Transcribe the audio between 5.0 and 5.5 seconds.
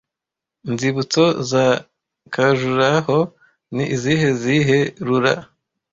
rular